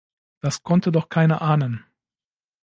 Das 0.39 0.63
konnte 0.63 0.91
doch 0.91 1.09
keiner 1.09 1.43
ahnen! 1.43 1.85